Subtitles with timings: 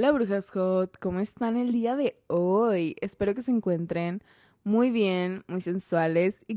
[0.00, 2.96] Hola brujas hot, ¿cómo están el día de hoy?
[3.02, 4.22] Espero que se encuentren
[4.64, 6.56] muy bien, muy sensuales y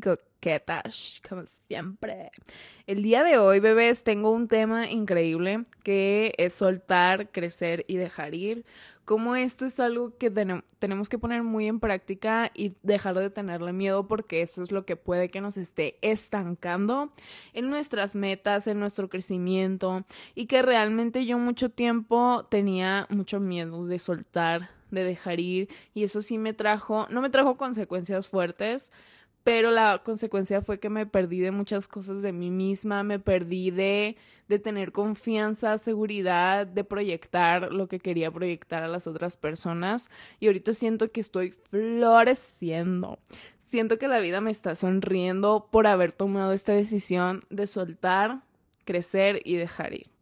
[1.29, 2.31] como siempre.
[2.85, 8.35] El día de hoy, bebés, tengo un tema increíble que es soltar, crecer y dejar
[8.35, 8.65] ir.
[9.05, 10.29] Como esto es algo que
[10.79, 14.85] tenemos que poner muy en práctica y dejar de tenerle miedo porque eso es lo
[14.85, 17.11] que puede que nos esté estancando
[17.53, 20.05] en nuestras metas, en nuestro crecimiento
[20.35, 26.03] y que realmente yo mucho tiempo tenía mucho miedo de soltar, de dejar ir y
[26.03, 28.89] eso sí me trajo, no me trajo consecuencias fuertes,
[29.43, 33.71] pero la consecuencia fue que me perdí de muchas cosas de mí misma, me perdí
[33.71, 34.15] de,
[34.47, 40.47] de tener confianza, seguridad, de proyectar lo que quería proyectar a las otras personas y
[40.47, 43.19] ahorita siento que estoy floreciendo.
[43.69, 48.43] Siento que la vida me está sonriendo por haber tomado esta decisión de soltar,
[48.85, 50.12] crecer y dejar ir.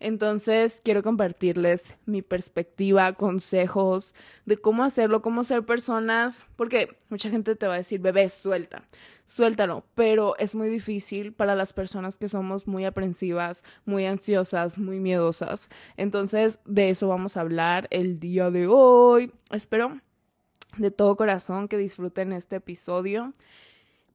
[0.00, 4.14] Entonces, quiero compartirles mi perspectiva, consejos
[4.46, 8.82] de cómo hacerlo, cómo ser personas, porque mucha gente te va a decir, bebé, suelta,
[9.26, 15.00] suéltalo, pero es muy difícil para las personas que somos muy aprensivas, muy ansiosas, muy
[15.00, 15.68] miedosas.
[15.98, 19.32] Entonces, de eso vamos a hablar el día de hoy.
[19.50, 20.00] Espero
[20.78, 23.34] de todo corazón que disfruten este episodio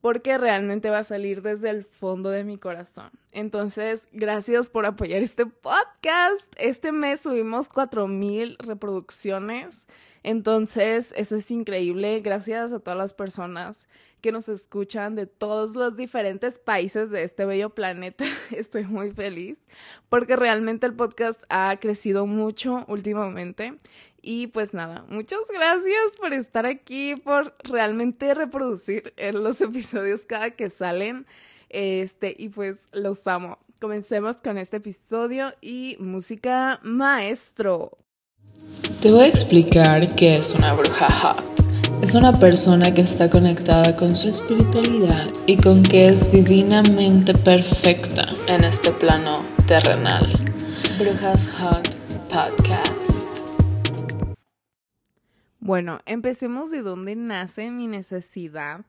[0.00, 3.10] porque realmente va a salir desde el fondo de mi corazón.
[3.32, 6.46] Entonces, gracias por apoyar este podcast.
[6.58, 9.86] Este mes subimos 4000 reproducciones.
[10.22, 12.20] Entonces, eso es increíble.
[12.20, 13.88] Gracias a todas las personas
[14.20, 18.24] que nos escuchan de todos los diferentes países de este bello planeta.
[18.50, 19.58] Estoy muy feliz
[20.08, 23.78] porque realmente el podcast ha crecido mucho últimamente
[24.26, 30.50] y pues nada, muchas gracias por estar aquí, por realmente reproducir eh, los episodios cada
[30.50, 31.26] que salen.
[31.70, 33.58] Este, y pues los amo.
[33.80, 37.98] Comencemos con este episodio y música maestro.
[39.00, 41.44] Te voy a explicar qué es una bruja hot.
[42.02, 48.26] Es una persona que está conectada con su espiritualidad y con que es divinamente perfecta
[48.48, 50.26] en este plano terrenal.
[50.98, 51.88] Brujas Hot
[52.28, 52.95] Podcast.
[55.66, 58.84] Bueno, empecemos de dónde nace mi necesidad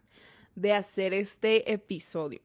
[0.53, 2.39] de hacer este episodio.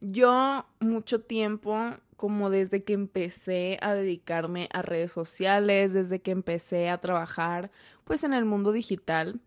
[0.00, 1.76] Yo mucho tiempo,
[2.16, 7.70] como desde que empecé a dedicarme a redes sociales, desde que empecé a trabajar
[8.04, 9.38] pues en el mundo digital,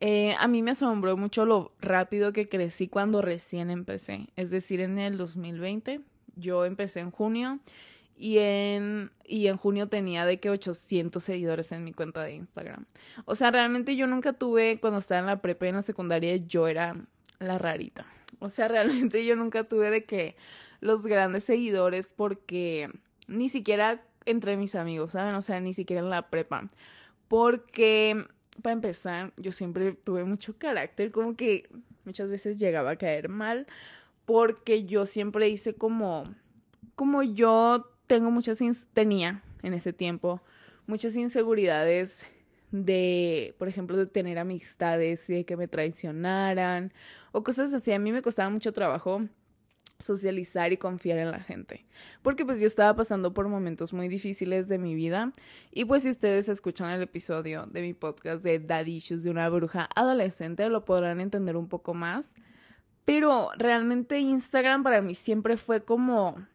[0.00, 4.80] eh, a mí me asombró mucho lo rápido que crecí cuando recién empecé, es decir,
[4.80, 6.00] en el 2020.
[6.34, 7.60] Yo empecé en junio
[8.16, 12.86] y en, y en junio tenía de que 800 seguidores en mi cuenta de Instagram.
[13.24, 16.36] O sea, realmente yo nunca tuve, cuando estaba en la prepa y en la secundaria,
[16.36, 16.96] yo era
[17.38, 18.06] la rarita.
[18.38, 20.36] O sea, realmente yo nunca tuve de que
[20.80, 22.90] los grandes seguidores porque
[23.26, 25.34] ni siquiera entre mis amigos, ¿saben?
[25.34, 26.68] O sea, ni siquiera en la prepa.
[27.28, 28.26] Porque,
[28.62, 31.68] para empezar, yo siempre tuve mucho carácter, como que
[32.04, 33.66] muchas veces llegaba a caer mal,
[34.24, 36.24] porque yo siempre hice como,
[36.94, 38.60] como yo tengo muchas,
[38.92, 40.40] tenía en ese tiempo
[40.86, 42.24] muchas inseguridades
[42.70, 46.92] de, por ejemplo, de tener amistades y de que me traicionaran
[47.32, 47.90] o cosas así.
[47.90, 49.22] A mí me costaba mucho trabajo
[49.98, 51.86] socializar y confiar en la gente.
[52.22, 55.32] Porque pues yo estaba pasando por momentos muy difíciles de mi vida.
[55.72, 59.88] Y pues si ustedes escuchan el episodio de mi podcast de Issues de una bruja
[59.96, 62.36] adolescente, lo podrán entender un poco más.
[63.04, 66.46] Pero realmente Instagram para mí siempre fue como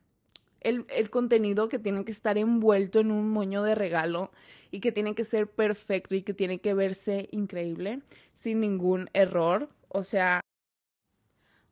[0.61, 4.31] el, el, contenido que tiene que estar envuelto en un moño de regalo
[4.71, 8.01] y que tiene que ser perfecto y que tiene que verse increíble
[8.33, 9.69] sin ningún error.
[9.89, 10.41] O sea,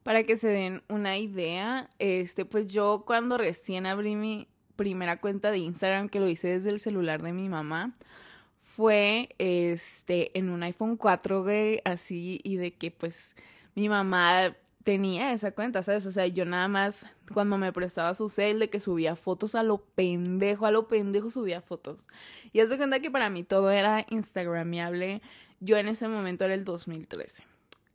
[0.03, 4.47] para que se den una idea, este, pues yo cuando recién abrí mi
[4.77, 7.93] primera cuenta de Instagram, que lo hice desde el celular de mi mamá,
[8.61, 13.35] fue este en un iPhone 4, g así, y de que pues
[13.75, 14.55] mi mamá
[14.87, 16.05] tenía esa cuenta, ¿sabes?
[16.05, 19.61] O sea, yo nada más cuando me prestaba su cel de que subía fotos a
[19.61, 22.07] lo pendejo, a lo pendejo subía fotos.
[22.53, 25.21] Y haz de cuenta que para mí todo era instagramiable.
[25.59, 27.43] Yo en ese momento era el 2013.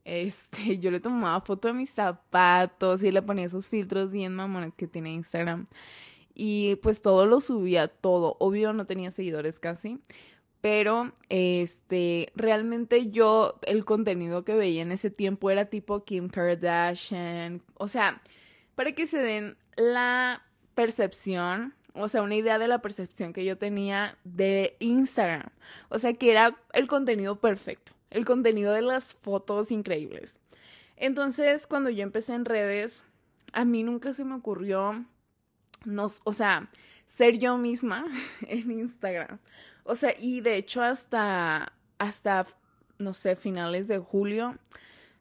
[0.04, 4.74] Este, yo le tomaba foto de mis zapatos y le ponía esos filtros bien mamones
[4.76, 5.68] que tiene Instagram.
[6.34, 8.36] Y pues todo lo subía, todo.
[8.38, 9.98] Obvio no tenía seguidores casi
[10.62, 17.60] pero este realmente yo el contenido que veía en ese tiempo era tipo Kim Kardashian,
[17.74, 18.22] o sea,
[18.76, 23.58] para que se den la percepción, o sea, una idea de la percepción que yo
[23.58, 25.50] tenía de Instagram,
[25.88, 30.38] o sea, que era el contenido perfecto, el contenido de las fotos increíbles.
[30.96, 33.04] Entonces, cuando yo empecé en redes,
[33.52, 35.04] a mí nunca se me ocurrió
[35.84, 36.68] nos, o sea,
[37.06, 38.06] ser yo misma
[38.42, 39.40] en Instagram.
[39.84, 42.46] O sea, y de hecho hasta, hasta,
[42.98, 44.56] no sé, finales de julio,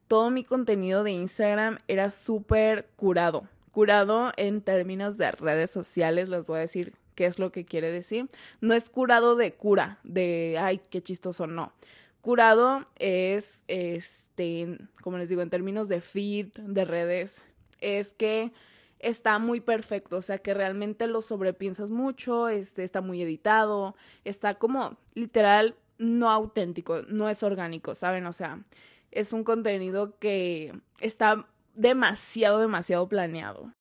[0.08, 3.48] todo mi contenido de Instagram era súper curado.
[3.72, 7.92] Curado en términos de redes sociales, les voy a decir qué es lo que quiere
[7.92, 8.28] decir.
[8.60, 11.72] No es curado de cura, de, ay, qué chistoso, no.
[12.20, 17.46] Curado es, este, como les digo, en términos de feed, de redes,
[17.80, 18.52] es que
[19.02, 24.56] está muy perfecto, o sea que realmente lo sobrepiensas mucho, este, está muy editado, está
[24.56, 28.26] como literal no auténtico, no es orgánico, ¿saben?
[28.26, 28.64] O sea,
[29.12, 33.74] es un contenido que está demasiado, demasiado planeado.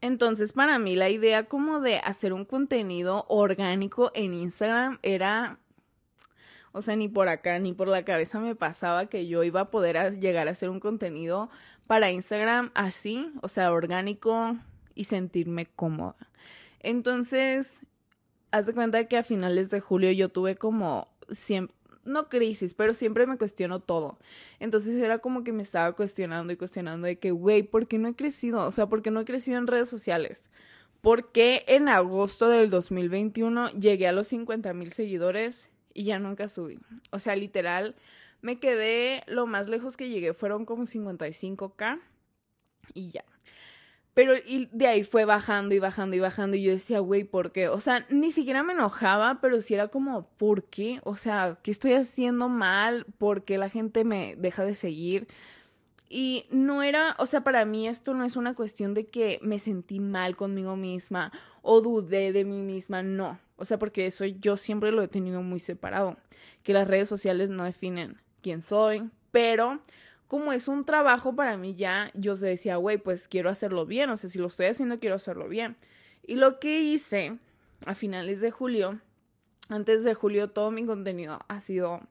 [0.00, 5.58] Entonces, para mí la idea como de hacer un contenido orgánico en Instagram era
[6.76, 9.70] o sea, ni por acá ni por la cabeza me pasaba que yo iba a
[9.70, 11.48] poder llegar a hacer un contenido
[11.86, 14.56] para Instagram así, o sea, orgánico
[14.94, 16.16] y sentirme cómoda.
[16.80, 17.80] Entonces,
[18.50, 22.92] haz de cuenta que a finales de julio yo tuve como siempre, no crisis, pero
[22.92, 24.18] siempre me cuestiono todo.
[24.60, 28.08] Entonces era como que me estaba cuestionando y cuestionando de que, güey, ¿por qué no
[28.08, 28.66] he crecido?
[28.66, 30.50] O sea, ¿por qué no he crecido en redes sociales?
[31.00, 36.48] ¿Por qué en agosto del 2021 llegué a los 50 mil seguidores y ya nunca
[36.48, 36.78] subí.
[37.10, 37.94] O sea, literal,
[38.44, 41.98] me quedé, lo más lejos que llegué fueron como 55k
[42.92, 43.24] y ya.
[44.12, 47.52] Pero y de ahí fue bajando y bajando y bajando y yo decía, güey, ¿por
[47.52, 47.68] qué?
[47.68, 51.00] O sea, ni siquiera me enojaba, pero sí era como, ¿por qué?
[51.04, 53.06] O sea, ¿qué estoy haciendo mal?
[53.16, 55.26] ¿Por qué la gente me deja de seguir?
[56.10, 59.58] Y no era, o sea, para mí esto no es una cuestión de que me
[59.58, 61.32] sentí mal conmigo misma
[61.62, 63.40] o dudé de mí misma, no.
[63.56, 66.18] O sea, porque eso yo siempre lo he tenido muy separado,
[66.62, 69.80] que las redes sociales no definen quién soy, pero
[70.28, 74.16] como es un trabajo para mí ya, yo decía, güey, pues quiero hacerlo bien, o
[74.16, 75.76] sea, si lo estoy haciendo, quiero hacerlo bien.
[76.22, 77.38] Y lo que hice
[77.86, 79.00] a finales de julio,
[79.70, 82.02] antes de julio, todo mi contenido ha sido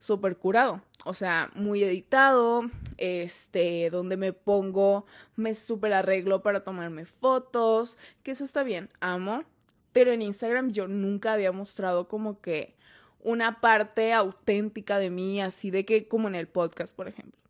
[0.00, 2.62] súper curado, o sea, muy editado,
[2.96, 9.44] este, donde me pongo, me súper arreglo para tomarme fotos, que eso está bien, amo,
[9.92, 12.74] pero en Instagram yo nunca había mostrado como que
[13.24, 17.40] una parte auténtica de mí, así de que como en el podcast, por ejemplo.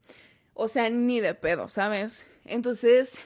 [0.54, 2.26] O sea, ni de pedo, ¿sabes?
[2.44, 3.18] Entonces,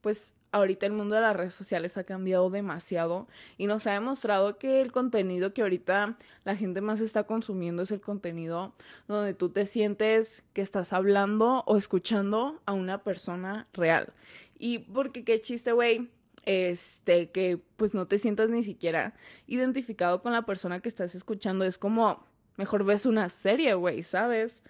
[0.00, 4.58] pues ahorita el mundo de las redes sociales ha cambiado demasiado y nos ha demostrado
[4.58, 8.74] que el contenido que ahorita la gente más está consumiendo es el contenido
[9.06, 14.12] donde tú te sientes que estás hablando o escuchando a una persona real.
[14.58, 16.10] Y porque qué chiste, güey,
[16.42, 19.14] este, que pues no te sientas ni siquiera
[19.46, 21.64] identificado con la persona que estás escuchando.
[21.64, 22.24] Es como,
[22.56, 24.62] mejor ves una serie, güey, ¿sabes?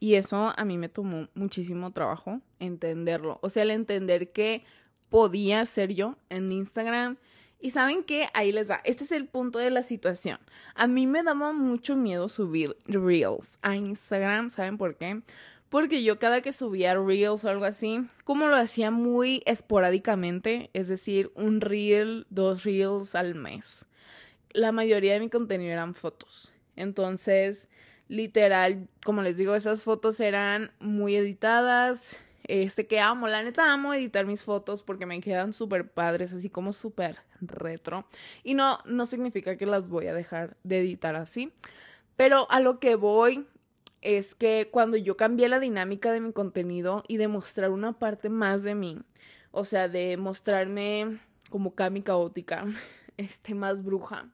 [0.00, 3.38] Y eso a mí me tomó muchísimo trabajo entenderlo.
[3.42, 4.64] O sea, el entender que
[5.08, 7.16] podía ser yo en Instagram.
[7.60, 8.80] Y saben que ahí les va.
[8.84, 10.38] Este es el punto de la situación.
[10.76, 14.50] A mí me daba mucho miedo subir reels a Instagram.
[14.50, 15.22] ¿Saben por qué?
[15.68, 20.88] Porque yo cada que subía reels o algo así, como lo hacía muy esporádicamente, es
[20.88, 23.86] decir, un reel, dos reels al mes.
[24.52, 26.52] La mayoría de mi contenido eran fotos.
[26.74, 27.68] Entonces,
[28.08, 32.20] literal, como les digo, esas fotos eran muy editadas.
[32.44, 36.48] Este que amo, la neta amo editar mis fotos porque me quedan súper padres, así
[36.48, 38.06] como súper retro.
[38.42, 41.52] Y no, no significa que las voy a dejar de editar así.
[42.16, 43.46] Pero a lo que voy
[44.02, 48.28] es que cuando yo cambié la dinámica de mi contenido y de mostrar una parte
[48.28, 48.98] más de mí,
[49.50, 51.18] o sea, de mostrarme
[51.50, 52.66] como Cami caótica,
[53.16, 54.30] este, más bruja,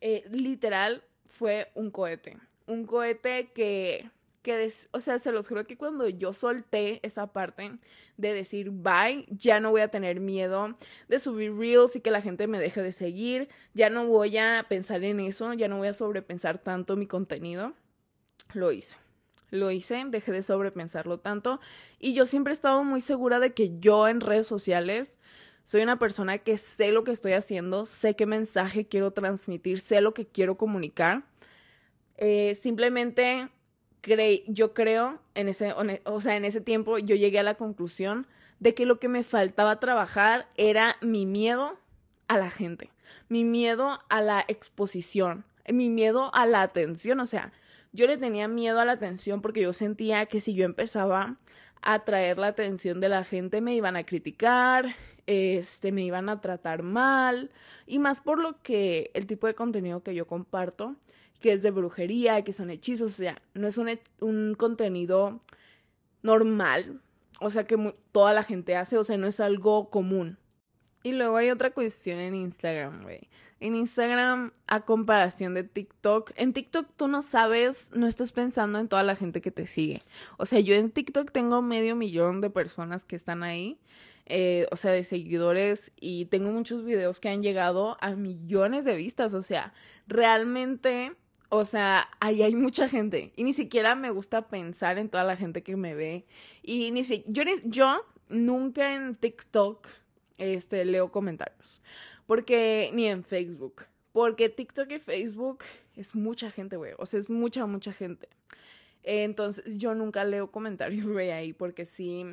[0.00, 2.38] eh, literal fue un cohete.
[2.66, 4.10] Un cohete que,
[4.42, 7.72] que o sea, se los juro que cuando yo solté esa parte
[8.16, 10.76] de decir bye, ya no voy a tener miedo
[11.08, 14.64] de subir reels y que la gente me deje de seguir, ya no voy a
[14.68, 17.74] pensar en eso, ya no voy a sobrepensar tanto mi contenido
[18.54, 18.98] lo hice.
[19.50, 21.60] Lo hice, dejé de sobrepensarlo tanto
[21.98, 25.18] y yo siempre he estado muy segura de que yo en redes sociales
[25.64, 30.00] soy una persona que sé lo que estoy haciendo, sé qué mensaje quiero transmitir, sé
[30.00, 31.24] lo que quiero comunicar.
[32.16, 33.48] Eh, simplemente
[34.46, 38.26] yo creo, en ese, o sea, en ese tiempo yo llegué a la conclusión
[38.58, 41.78] de que lo que me faltaba trabajar era mi miedo
[42.28, 42.90] a la gente,
[43.28, 47.52] mi miedo a la exposición, mi miedo a la atención, o sea,
[47.92, 51.36] yo le tenía miedo a la atención porque yo sentía que si yo empezaba
[51.82, 54.94] a atraer la atención de la gente me iban a criticar,
[55.26, 57.50] este, me iban a tratar mal
[57.86, 60.96] y más por lo que el tipo de contenido que yo comparto,
[61.40, 65.40] que es de brujería, que son hechizos, o sea, no es un, un contenido
[66.22, 67.00] normal,
[67.40, 70.38] o sea, que toda la gente hace, o sea, no es algo común.
[71.02, 73.28] Y luego hay otra cuestión en Instagram, güey.
[73.58, 78.88] En Instagram, a comparación de TikTok, en TikTok tú no sabes, no estás pensando en
[78.88, 80.00] toda la gente que te sigue.
[80.38, 83.78] O sea, yo en TikTok tengo medio millón de personas que están ahí,
[84.26, 88.96] eh, o sea, de seguidores, y tengo muchos videos que han llegado a millones de
[88.96, 89.34] vistas.
[89.34, 89.74] O sea,
[90.06, 91.12] realmente,
[91.50, 93.32] o sea, ahí hay mucha gente.
[93.36, 96.26] Y ni siquiera me gusta pensar en toda la gente que me ve.
[96.62, 99.86] Y ni si, yo, yo nunca en TikTok
[100.40, 101.80] este, leo comentarios.
[102.26, 103.84] Porque, ni en Facebook.
[104.12, 105.60] Porque TikTok y Facebook
[105.96, 106.92] es mucha gente, güey.
[106.98, 108.28] O sea, es mucha, mucha gente.
[109.02, 111.52] Entonces, yo nunca leo comentarios, güey, ahí.
[111.52, 112.24] Porque sí.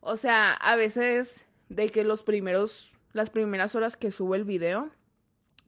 [0.00, 4.90] O sea, a veces de que los primeros, las primeras horas que subo el video,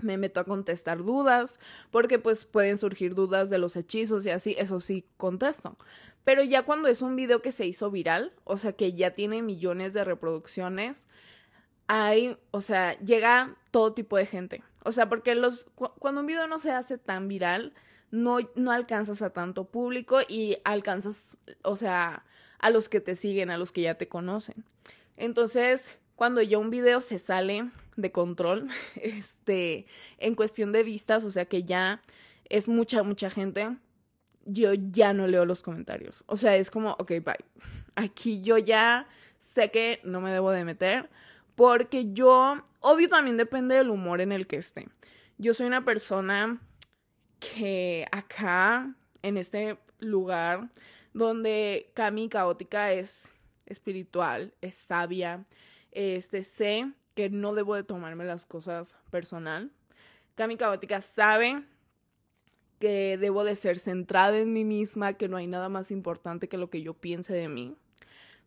[0.00, 1.58] me meto a contestar dudas,
[1.90, 5.76] porque pues pueden surgir dudas de los hechizos y así, eso sí contesto.
[6.24, 9.42] Pero ya cuando es un video que se hizo viral, o sea que ya tiene
[9.42, 11.06] millones de reproducciones,
[11.88, 14.62] hay, o sea, llega todo tipo de gente.
[14.84, 15.66] O sea, porque los,
[15.98, 17.74] cuando un video no se hace tan viral,
[18.10, 22.24] no, no alcanzas a tanto público y alcanzas, o sea,
[22.58, 24.64] a los que te siguen, a los que ya te conocen.
[25.16, 29.86] Entonces, cuando ya un video se sale de control, este,
[30.18, 32.02] en cuestión de vistas, o sea que ya
[32.48, 33.76] es mucha, mucha gente,
[34.44, 36.24] yo ya no leo los comentarios.
[36.26, 37.44] O sea, es como, ok, bye.
[37.94, 39.06] Aquí yo ya
[39.38, 41.08] sé que no me debo de meter
[41.58, 44.88] porque yo, obvio también depende del humor en el que esté.
[45.38, 46.60] Yo soy una persona
[47.40, 50.70] que acá, en este lugar,
[51.14, 53.32] donde Cami Caótica es
[53.66, 55.46] espiritual, es sabia,
[55.90, 59.72] este, sé que no debo de tomarme las cosas personal.
[60.36, 61.64] Cami Caótica sabe
[62.78, 66.56] que debo de ser centrada en mí misma, que no hay nada más importante que
[66.56, 67.74] lo que yo piense de mí.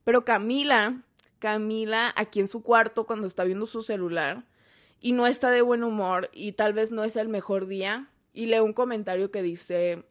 [0.06, 1.03] Pero Camila
[1.42, 4.46] Camila aquí en su cuarto cuando está viendo su celular
[5.00, 8.46] y no está de buen humor y tal vez no es el mejor día y
[8.46, 10.06] lee un comentario que dice,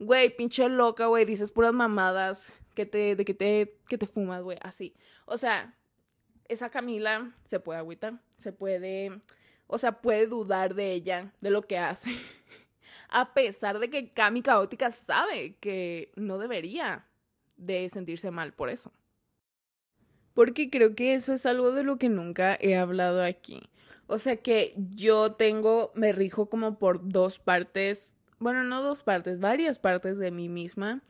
[0.00, 4.42] güey, pinche loca, güey, dices puras mamadas que te, de que te, que te fumas,
[4.42, 4.96] güey, así.
[5.26, 5.76] O sea,
[6.48, 9.22] esa Camila se puede agüitar, se puede,
[9.68, 12.10] o sea, puede dudar de ella, de lo que hace.
[13.10, 17.06] A pesar de que Cami Caótica sabe que no debería
[17.56, 18.90] de sentirse mal por eso
[20.34, 23.62] porque creo que eso es algo de lo que nunca he hablado aquí.
[24.06, 29.40] O sea que yo tengo, me rijo como por dos partes, bueno, no dos partes,
[29.40, 31.02] varias partes de mí misma,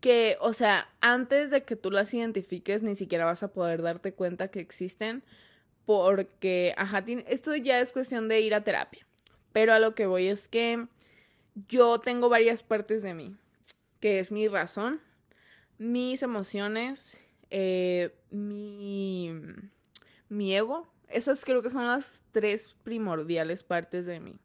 [0.00, 4.14] que, o sea, antes de que tú las identifiques, ni siquiera vas a poder darte
[4.14, 5.22] cuenta que existen,
[5.84, 9.06] porque, ajá, esto ya es cuestión de ir a terapia.
[9.52, 10.86] Pero a lo que voy es que
[11.68, 13.36] yo tengo varias partes de mí,
[14.00, 15.00] que es mi razón,
[15.76, 17.20] mis emociones
[17.50, 19.32] eh, mi,
[20.28, 20.88] mi ego.
[21.08, 24.36] Esas creo que son las tres primordiales partes de mí.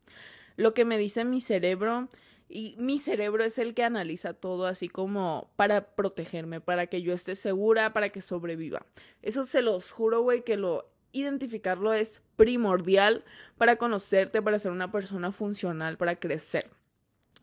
[0.57, 2.09] Lo que me dice mi cerebro,
[2.47, 7.13] y mi cerebro es el que analiza todo así como para protegerme, para que yo
[7.13, 8.85] esté segura, para que sobreviva.
[9.21, 13.23] Eso se los juro, güey, que lo identificarlo es primordial
[13.57, 16.69] para conocerte, para ser una persona funcional, para crecer.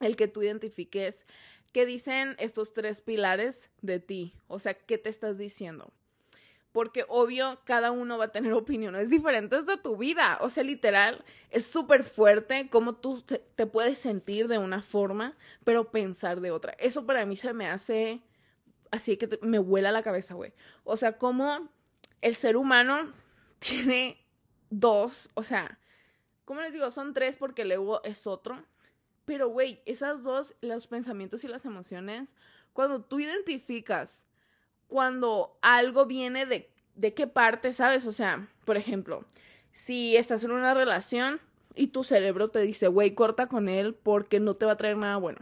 [0.00, 1.26] El que tú identifiques
[1.72, 4.34] ¿Qué dicen estos tres pilares de ti?
[4.46, 5.92] O sea, ¿qué te estás diciendo?
[6.70, 10.38] Porque obvio, cada uno va a tener opiniones diferentes de tu vida.
[10.42, 15.90] O sea, literal, es súper fuerte cómo tú te, puedes sentir de una forma, pero
[15.90, 16.74] pensar de otra.
[16.78, 18.22] Eso para mí se me hace
[18.90, 20.52] así que me vuela la cabeza, güey.
[20.84, 21.70] O sea, cómo
[22.20, 23.10] el ser humano
[23.58, 24.18] tiene
[24.68, 25.78] dos, o sea,
[26.44, 26.90] ¿cómo les digo?
[26.90, 28.62] Son tres porque el ego es otro.
[29.24, 32.34] Pero, güey, esas dos, los pensamientos y las emociones,
[32.72, 34.26] cuando tú identificas
[34.92, 38.06] cuando algo viene de, de qué parte, ¿sabes?
[38.06, 39.24] O sea, por ejemplo,
[39.72, 41.40] si estás en una relación
[41.74, 44.98] y tu cerebro te dice, güey, corta con él porque no te va a traer
[44.98, 45.40] nada bueno.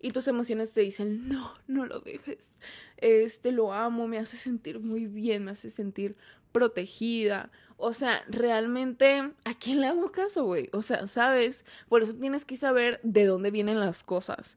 [0.00, 2.52] Y tus emociones te dicen, no, no lo dejes.
[2.96, 6.16] Este, lo amo, me hace sentir muy bien, me hace sentir
[6.52, 7.50] protegida.
[7.84, 10.70] O sea, realmente, ¿a quién le hago caso, güey?
[10.72, 11.64] O sea, ¿sabes?
[11.88, 14.56] Por eso tienes que saber de dónde vienen las cosas.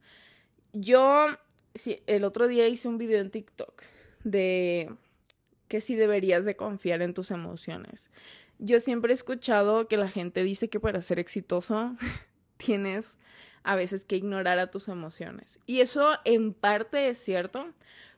[0.73, 1.25] Yo,
[1.73, 3.81] sí, el otro día hice un video en TikTok
[4.23, 4.95] de
[5.67, 8.11] que sí deberías de confiar en tus emociones.
[8.59, 11.97] Yo siempre he escuchado que la gente dice que para ser exitoso
[12.57, 13.17] tienes
[13.63, 15.59] a veces que ignorar a tus emociones.
[15.65, 17.73] Y eso en parte es cierto,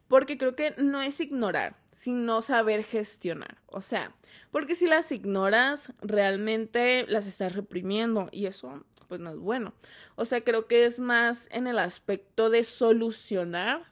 [0.08, 3.58] porque creo que no es ignorar, sino saber gestionar.
[3.68, 4.16] O sea,
[4.52, 9.74] porque si las ignoras, realmente las estás reprimiendo y eso pues no es bueno.
[10.16, 13.84] O sea, creo que es más en el aspecto de solucionar,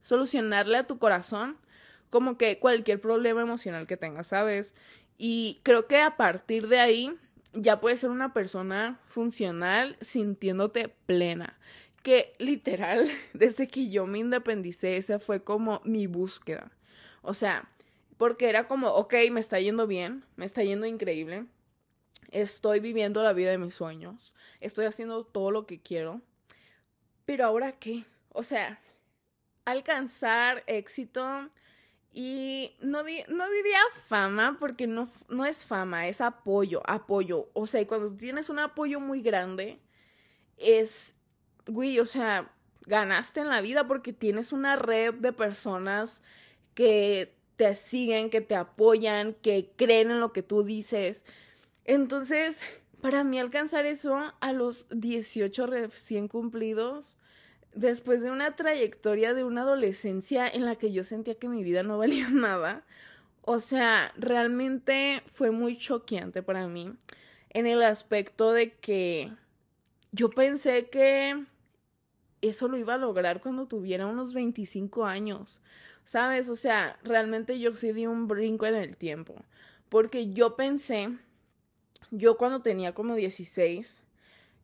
[0.00, 1.58] solucionarle a tu corazón
[2.10, 4.74] como que cualquier problema emocional que tengas, ¿sabes?
[5.16, 7.16] Y creo que a partir de ahí
[7.54, 11.58] ya puedes ser una persona funcional sintiéndote plena.
[12.02, 16.72] Que literal, desde que yo me independicé, esa fue como mi búsqueda.
[17.22, 17.68] O sea,
[18.16, 21.46] porque era como, ok, me está yendo bien, me está yendo increíble,
[22.30, 26.20] estoy viviendo la vida de mis sueños, estoy haciendo todo lo que quiero,
[27.24, 28.04] pero ahora qué?
[28.30, 28.80] O sea,
[29.64, 31.50] alcanzar éxito
[32.12, 37.48] y no, no diría fama porque no, no es fama, es apoyo, apoyo.
[37.54, 39.80] O sea, cuando tienes un apoyo muy grande,
[40.58, 41.16] es,
[41.66, 42.52] güey, o sea,
[42.86, 46.22] ganaste en la vida porque tienes una red de personas
[46.74, 51.24] que te siguen, que te apoyan, que creen en lo que tú dices.
[51.84, 52.62] Entonces,
[53.00, 57.18] para mí alcanzar eso a los 18 recién cumplidos,
[57.74, 61.82] después de una trayectoria de una adolescencia en la que yo sentía que mi vida
[61.82, 62.84] no valía nada,
[63.42, 66.92] o sea, realmente fue muy choqueante para mí
[67.50, 69.32] en el aspecto de que
[70.12, 71.44] yo pensé que
[72.42, 75.62] eso lo iba a lograr cuando tuviera unos 25 años,
[76.04, 76.48] ¿sabes?
[76.48, 79.34] O sea, realmente yo sí di un brinco en el tiempo,
[79.88, 81.16] porque yo pensé,
[82.10, 84.04] yo cuando tenía como 16,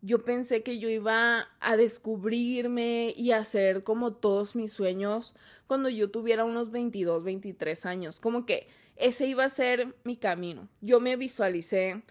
[0.01, 5.35] yo pensé que yo iba a descubrirme y hacer como todos mis sueños
[5.67, 8.21] cuando yo tuviera unos 22, 23 años.
[8.21, 10.69] Como que ese iba a ser mi camino.
[10.81, 12.03] Yo me visualicé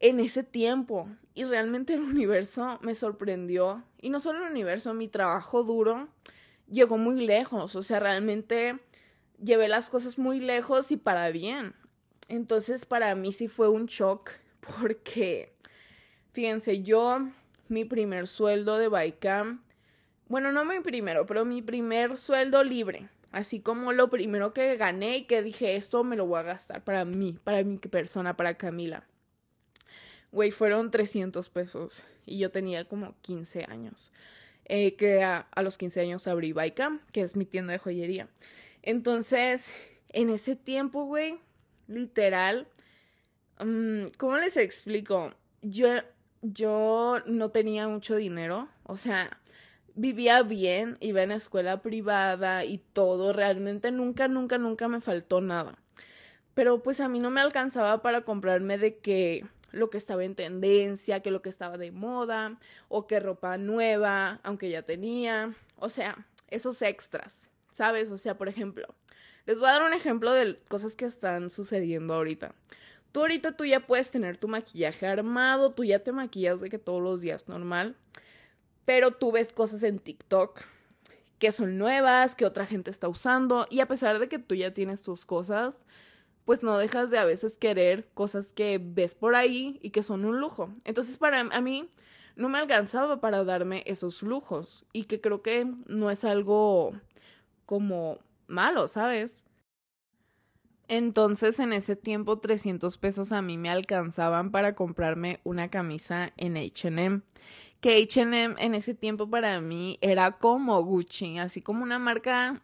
[0.00, 3.82] en ese tiempo y realmente el universo me sorprendió.
[4.04, 6.08] Y no solo el universo, mi trabajo duro
[6.68, 7.74] llegó muy lejos.
[7.74, 8.78] O sea, realmente
[9.42, 11.74] llevé las cosas muy lejos y para bien.
[12.28, 14.30] Entonces para mí sí fue un shock
[14.60, 15.54] porque
[16.34, 17.28] Fíjense, yo,
[17.68, 19.62] mi primer sueldo de Baicam,
[20.26, 25.18] bueno, no mi primero, pero mi primer sueldo libre, así como lo primero que gané
[25.18, 28.54] y que dije, esto me lo voy a gastar para mí, para mi persona, para
[28.54, 29.06] Camila.
[30.34, 34.10] Güey, fueron 300 pesos y yo tenía como 15 años.
[34.64, 38.26] Eh, que a, los 15 años abrí Baicam, que es mi tienda de joyería.
[38.82, 39.72] Entonces,
[40.08, 41.38] en ese tiempo, güey,
[41.86, 42.66] literal,
[43.64, 45.32] mm, ¿cómo les explico?
[45.62, 45.88] Yo
[46.42, 49.38] yo no tenía mucho dinero, o sea,
[49.94, 55.78] vivía bien, iba en escuela privada y todo, realmente nunca, nunca, nunca me faltó nada.
[56.54, 60.34] Pero pues a mí no me alcanzaba para comprarme de que lo que estaba en
[60.34, 62.54] tendencia, que lo que estaba de moda,
[62.88, 68.10] o que ropa nueva, aunque ya tenía, o sea, esos extras, ¿sabes?
[68.10, 68.86] O sea, por ejemplo,
[69.46, 72.54] les voy a dar un ejemplo de cosas que están sucediendo ahorita.
[73.12, 76.78] Tú ahorita tú ya puedes tener tu maquillaje armado, tú ya te maquillas de que
[76.78, 77.96] todos los días normal,
[78.84, 80.60] pero tú ves cosas en TikTok
[81.38, 84.72] que son nuevas, que otra gente está usando y a pesar de que tú ya
[84.72, 85.84] tienes tus cosas,
[86.44, 90.24] pues no dejas de a veces querer cosas que ves por ahí y que son
[90.24, 90.70] un lujo.
[90.84, 91.88] Entonces para a mí
[92.36, 96.92] no me alcanzaba para darme esos lujos y que creo que no es algo
[97.66, 99.44] como malo, ¿sabes?
[100.88, 106.56] Entonces en ese tiempo 300 pesos a mí me alcanzaban para comprarme una camisa en
[106.56, 107.22] HM.
[107.80, 112.62] Que HM en ese tiempo para mí era como Gucci, así como una marca,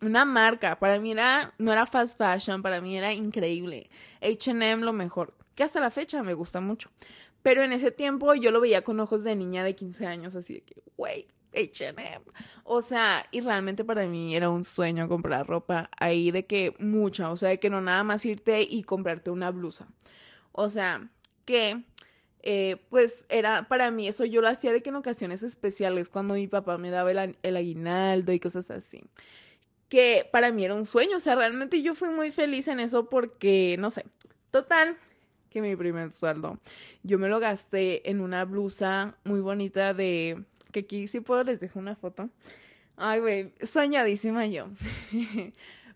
[0.00, 0.78] una marca.
[0.78, 3.90] Para mí era, no era fast fashion, para mí era increíble.
[4.20, 6.90] HM lo mejor, que hasta la fecha me gusta mucho.
[7.42, 10.54] Pero en ese tiempo yo lo veía con ojos de niña de 15 años, así
[10.54, 12.22] de que, güey, HM.
[12.64, 17.30] O sea, y realmente para mí era un sueño comprar ropa ahí de que mucha,
[17.30, 19.88] o sea, de que no nada más irte y comprarte una blusa.
[20.52, 21.08] O sea,
[21.44, 21.84] que
[22.42, 26.34] eh, pues era para mí eso yo lo hacía de que en ocasiones especiales cuando
[26.34, 29.02] mi papá me daba el, el aguinaldo y cosas así.
[29.88, 33.08] Que para mí era un sueño, o sea, realmente yo fui muy feliz en eso
[33.08, 34.04] porque, no sé,
[34.50, 34.98] total,
[35.50, 36.58] que mi primer sueldo.
[37.02, 41.60] Yo me lo gasté en una blusa muy bonita de que aquí sí puedo les
[41.60, 42.28] dejo una foto.
[42.96, 44.68] Ay, güey, soñadísima yo.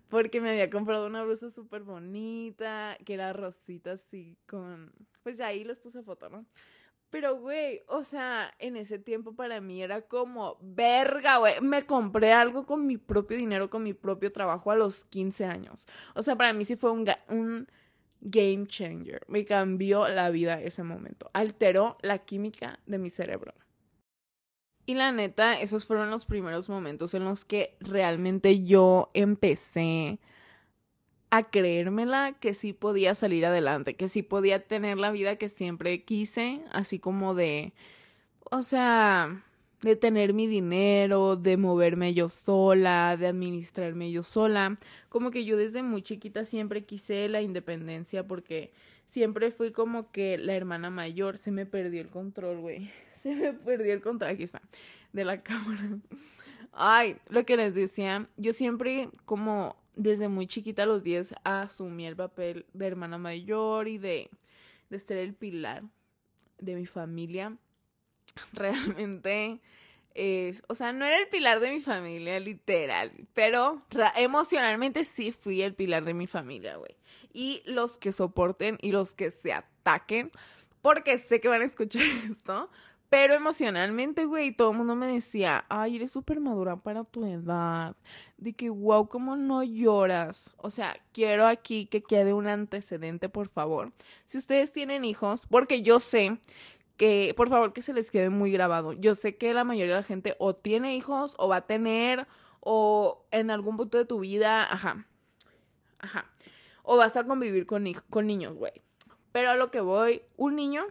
[0.08, 4.92] Porque me había comprado una blusa súper bonita, que era rosita así con...
[5.22, 6.44] Pues ahí les puse foto, ¿no?
[7.12, 12.32] Pero, güey, o sea, en ese tiempo para mí era como, verga, güey, me compré
[12.32, 15.86] algo con mi propio dinero, con mi propio trabajo a los 15 años.
[16.14, 17.68] O sea, para mí sí fue un,
[18.22, 19.26] game changer.
[19.28, 21.30] Me cambió la vida ese momento.
[21.34, 23.52] Alteró la química de mi cerebro.
[24.86, 30.18] Y la neta, esos fueron los primeros momentos en los que realmente yo empecé
[31.32, 36.04] a creérmela que sí podía salir adelante, que sí podía tener la vida que siempre
[36.04, 37.72] quise, así como de,
[38.50, 39.42] o sea,
[39.80, 44.76] de tener mi dinero, de moverme yo sola, de administrarme yo sola.
[45.08, 48.70] Como que yo desde muy chiquita siempre quise la independencia porque
[49.06, 51.38] siempre fui como que la hermana mayor.
[51.38, 52.90] Se me perdió el control, güey.
[53.14, 54.32] Se me perdió el control.
[54.32, 54.60] Aquí está,
[55.14, 55.96] de la cámara.
[56.72, 62.06] Ay, lo que les decía, yo siempre como desde muy chiquita a los 10 asumí
[62.06, 64.30] el papel de hermana mayor y de,
[64.90, 65.84] de ser el pilar
[66.58, 67.56] de mi familia.
[68.52, 69.60] Realmente
[70.14, 73.82] es, o sea, no era el pilar de mi familia, literal, pero
[74.16, 76.96] emocionalmente sí fui el pilar de mi familia, güey.
[77.32, 80.30] Y los que soporten y los que se ataquen,
[80.80, 82.70] porque sé que van a escuchar esto,
[83.12, 87.94] pero emocionalmente, güey, todo el mundo me decía, ay, eres súper madura para tu edad.
[88.38, 90.54] De que, wow, ¿cómo no lloras?
[90.56, 93.92] O sea, quiero aquí que quede un antecedente, por favor.
[94.24, 96.38] Si ustedes tienen hijos, porque yo sé
[96.96, 98.94] que, por favor, que se les quede muy grabado.
[98.94, 102.26] Yo sé que la mayoría de la gente o tiene hijos o va a tener
[102.60, 105.06] o en algún punto de tu vida, ajá,
[105.98, 106.30] ajá,
[106.82, 108.72] o vas a convivir con, con niños, güey.
[109.32, 110.86] Pero a lo que voy, un niño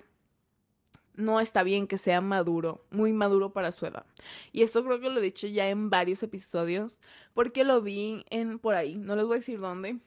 [1.15, 4.05] no está bien que sea maduro, muy maduro para su edad.
[4.51, 6.99] Y esto creo que lo he dicho ya en varios episodios,
[7.33, 9.97] porque lo vi en por ahí, no les voy a decir dónde,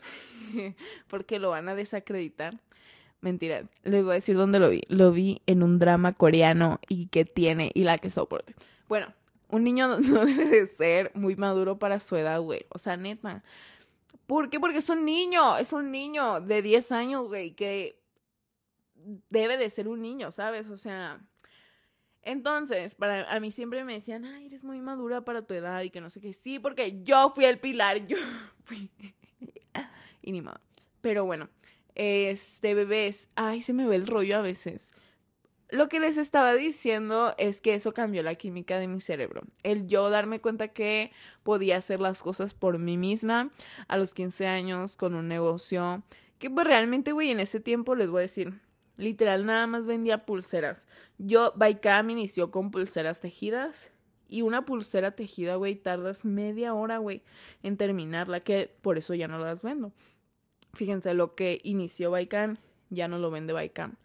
[1.09, 2.61] porque lo van a desacreditar.
[3.21, 4.83] Mentira, les voy a decir dónde lo vi.
[4.89, 8.55] Lo vi en un drama coreano y que tiene y la que soporte.
[8.87, 9.15] Bueno,
[9.49, 12.67] un niño no debe de ser muy maduro para su edad, güey.
[12.69, 13.43] O sea, neta.
[14.27, 14.61] ¿Por qué?
[14.61, 17.99] Porque es un niño, es un niño de 10 años, güey, que
[19.31, 20.71] debe de ser un niño, ¿sabes?
[20.71, 21.21] O sea,
[22.23, 25.91] entonces, para a mí siempre me decían, ay, eres muy madura para tu edad y
[25.91, 26.33] que no sé qué.
[26.33, 28.17] Sí, porque yo fui el pilar, yo
[28.65, 28.91] fui.
[30.23, 30.61] y ni modo.
[31.01, 31.51] Pero bueno,
[31.95, 34.93] este, bebés, ay, se me ve el rollo a veces.
[35.71, 39.43] Lo que les estaba diciendo es que eso cambió la química de mi cerebro.
[39.63, 41.11] El yo darme cuenta que
[41.43, 43.51] podía hacer las cosas por mí misma
[43.89, 46.03] a los 15 años con un negocio
[46.39, 48.61] que pues realmente, güey, en ese tiempo les voy a decir,
[48.97, 50.87] Literal, nada más vendía pulseras.
[51.19, 53.91] Yo, Baikam inició con pulseras tejidas.
[54.27, 57.23] Y una pulsera tejida, güey, tardas media hora, güey,
[57.63, 59.93] en terminarla, que por eso ya no las vendo.
[60.73, 62.57] Fíjense, lo que inició Baikam,
[62.91, 63.97] ya no lo vende Baikam.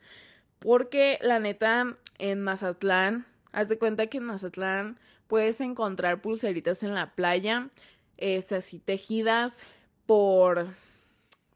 [0.60, 6.93] Porque la neta, en Mazatlán, haz de cuenta que en Mazatlán puedes encontrar pulseritas en
[6.93, 7.69] la playa,
[8.17, 9.63] este, así tejidas
[10.06, 10.67] por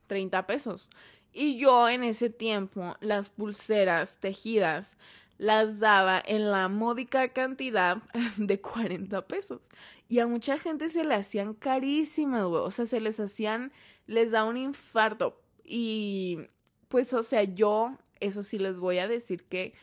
[0.07, 0.89] 30 pesos.
[1.33, 4.97] Y yo en ese tiempo las pulseras tejidas
[5.37, 7.97] las daba en la módica cantidad
[8.37, 9.61] de 40 pesos.
[10.07, 12.61] Y a mucha gente se le hacían carísimas, güey.
[12.61, 13.71] O sea, se les hacían,
[14.05, 15.41] les da un infarto.
[15.63, 16.39] Y
[16.87, 19.73] pues, o sea, yo, eso sí les voy a decir que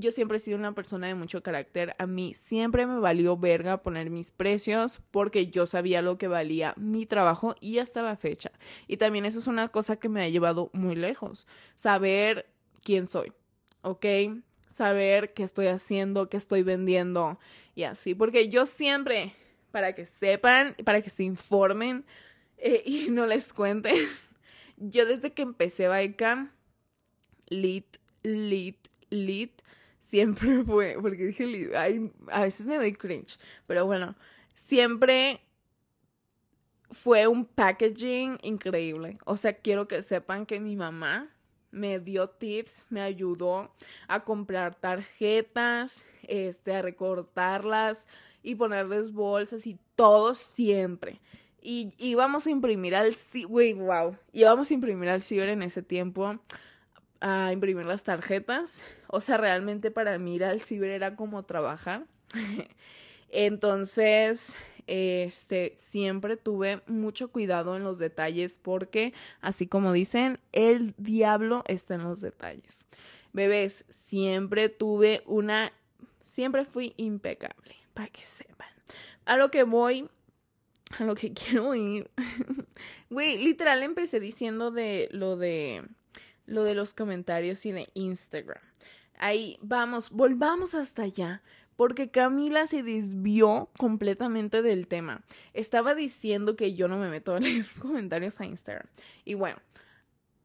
[0.00, 1.94] yo siempre he sido una persona de mucho carácter.
[1.98, 6.74] A mí siempre me valió verga poner mis precios porque yo sabía lo que valía
[6.76, 8.50] mi trabajo y hasta la fecha.
[8.86, 11.46] Y también eso es una cosa que me ha llevado muy lejos.
[11.76, 12.50] Saber
[12.82, 13.32] quién soy,
[13.82, 14.06] ¿ok?
[14.68, 17.38] Saber qué estoy haciendo, qué estoy vendiendo
[17.74, 18.14] y así.
[18.14, 19.34] Porque yo siempre,
[19.70, 22.04] para que sepan, para que se informen
[22.58, 23.96] eh, y no les cuenten,
[24.76, 26.52] yo desde que empecé Baika,
[27.48, 29.60] lit, lit, lit,
[30.10, 34.16] siempre fue, porque dije, ay, a veces me doy cringe, pero bueno,
[34.54, 35.40] siempre
[36.90, 39.18] fue un packaging increíble.
[39.24, 41.30] O sea, quiero que sepan que mi mamá
[41.70, 43.72] me dio tips, me ayudó
[44.08, 48.08] a comprar tarjetas, este, a recortarlas
[48.42, 51.20] y ponerles bolsas y todo siempre.
[51.62, 53.14] Y íbamos a imprimir al,
[53.48, 56.40] güey, wow, íbamos a imprimir al ciber en ese tiempo
[57.20, 58.82] a imprimir las tarjetas.
[59.08, 62.06] O sea, realmente para mí ir al ciber era como trabajar.
[63.28, 64.56] Entonces,
[64.86, 71.94] este, siempre tuve mucho cuidado en los detalles porque, así como dicen, el diablo está
[71.94, 72.86] en los detalles.
[73.32, 75.72] Bebés, siempre tuve una,
[76.22, 78.68] siempre fui impecable, para que sepan.
[79.24, 80.08] A lo que voy,
[80.98, 82.10] a lo que quiero ir.
[83.10, 85.84] Güey, literal empecé diciendo de lo de
[86.50, 88.60] lo de los comentarios y de Instagram.
[89.18, 91.42] Ahí vamos, volvamos hasta allá,
[91.76, 95.22] porque Camila se desvió completamente del tema.
[95.54, 98.86] Estaba diciendo que yo no me meto a leer comentarios a Instagram.
[99.24, 99.58] Y bueno,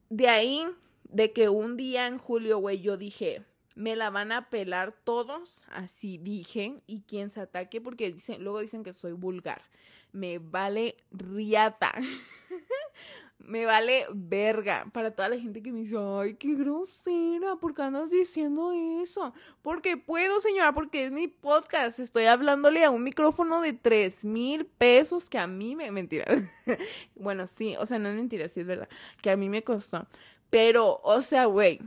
[0.10, 0.68] de ahí,
[1.10, 5.63] de que un día en julio, güey, yo dije, me la van a pelar todos,
[5.70, 9.63] así dije, y quien se ataque, porque dicen, luego dicen que soy vulgar.
[10.12, 11.94] Me vale riata.
[13.48, 17.84] Me vale verga para toda la gente que me dice, ay, qué grosera, ¿por qué
[17.84, 19.34] andas diciendo eso?
[19.62, 22.00] Porque puedo, señora, porque es mi podcast.
[22.00, 25.92] Estoy hablándole a un micrófono de tres mil pesos que a mí me...
[25.92, 26.26] Mentira.
[27.16, 28.90] bueno, sí, o sea, no es mentira, sí es verdad.
[29.22, 30.08] Que a mí me costó.
[30.50, 31.80] Pero, o sea, güey,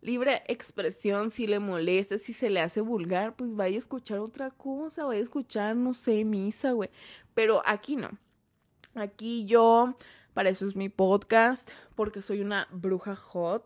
[0.00, 4.50] libre expresión, si le molesta, si se le hace vulgar, pues vaya a escuchar otra
[4.50, 6.90] cosa, vaya a escuchar, no sé, misa, güey.
[7.34, 8.10] Pero aquí no.
[8.94, 9.94] Aquí yo
[10.34, 13.64] para eso es mi podcast, porque soy una bruja hot.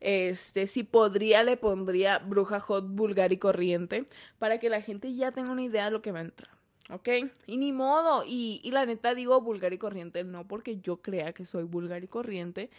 [0.00, 4.06] Este, si podría, le pondría bruja hot vulgar y corriente,
[4.38, 6.50] para que la gente ya tenga una idea de lo que va a entrar.
[6.90, 7.08] ¿Ok?
[7.46, 8.24] Y ni modo.
[8.26, 12.04] Y, y la neta digo vulgar y corriente, no porque yo crea que soy vulgar
[12.04, 12.70] y corriente,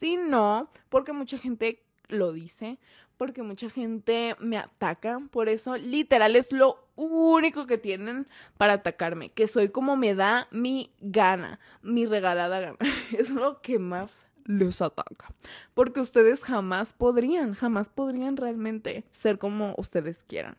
[0.00, 2.78] sino porque mucha gente lo dice,
[3.20, 9.28] porque mucha gente me ataca, por eso literal es lo único que tienen para atacarme,
[9.28, 12.78] que soy como me da mi gana, mi regalada gana,
[13.12, 15.34] es lo que más les ataca,
[15.74, 20.56] porque ustedes jamás podrían, jamás podrían realmente ser como ustedes quieran.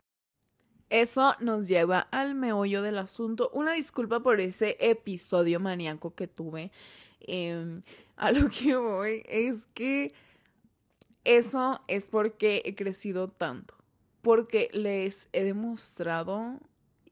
[0.91, 3.49] Eso nos lleva al meollo del asunto.
[3.53, 6.71] Una disculpa por ese episodio maníaco que tuve.
[7.21, 7.81] Em,
[8.17, 10.13] a lo que voy es que
[11.23, 13.75] eso es porque he crecido tanto,
[14.21, 16.59] porque les he demostrado,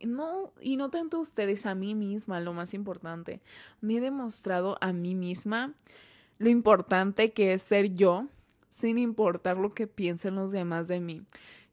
[0.02, 3.42] no, y no tanto a ustedes, a mí misma, lo más importante,
[3.82, 5.76] me he demostrado a mí misma
[6.40, 8.28] lo importante que es ser yo,
[8.72, 11.24] sin importar lo que piensen los demás de mí.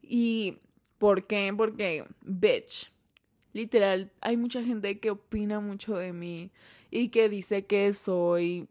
[0.01, 0.59] ¿Y
[0.97, 1.53] por qué?
[1.55, 2.91] Porque, bitch,
[3.53, 6.51] literal, hay mucha gente que opina mucho de mí
[6.91, 8.67] y que dice que soy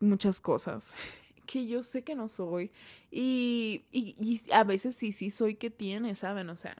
[0.00, 0.94] muchas cosas
[1.52, 2.70] que yo sé que no soy.
[3.10, 6.48] Y, y, a veces sí, sí soy que tiene, ¿saben?
[6.48, 6.74] O sea,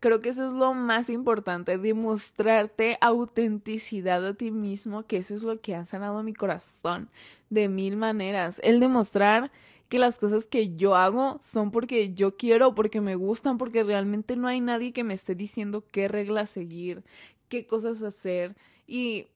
[0.00, 5.44] creo que eso es lo más importante, demostrarte autenticidad a ti mismo, que eso es
[5.44, 7.08] lo que ha sanado mi corazón
[7.50, 8.60] de mil maneras.
[8.64, 9.52] El demostrar
[9.88, 14.34] que las cosas que yo hago son porque yo quiero, porque me gustan, porque realmente
[14.34, 17.04] no hay nadie que me esté diciendo qué reglas seguir,
[17.48, 18.56] qué cosas hacer.
[18.88, 19.28] Y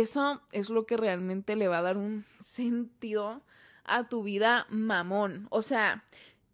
[0.00, 3.42] eso es lo que realmente le va a dar un sentido
[3.84, 5.46] a tu vida mamón.
[5.50, 6.04] O sea,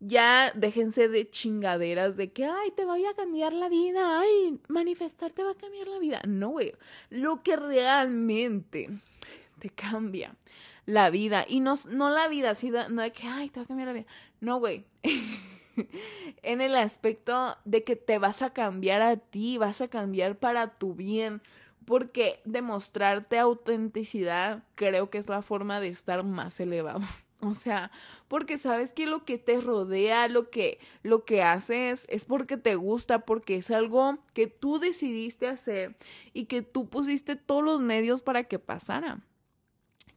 [0.01, 5.33] ya déjense de chingaderas de que, ay, te voy a cambiar la vida, ay, manifestar
[5.33, 6.21] te va a cambiar la vida.
[6.27, 6.75] No, güey.
[7.11, 8.91] Lo que realmente
[9.59, 10.35] te cambia
[10.87, 11.45] la vida.
[11.49, 13.95] Y no, no la vida así, no de que, ay, te va a cambiar la
[13.95, 14.07] vida.
[14.41, 14.85] No, güey.
[16.43, 20.79] en el aspecto de que te vas a cambiar a ti, vas a cambiar para
[20.79, 21.43] tu bien
[21.85, 27.01] porque demostrarte autenticidad creo que es la forma de estar más elevado.
[27.45, 27.91] O sea,
[28.29, 32.77] porque sabes que lo que te rodea, lo que, lo que haces es porque te
[32.77, 35.97] gusta, porque es algo que tú decidiste hacer
[36.33, 39.19] y que tú pusiste todos los medios para que pasara.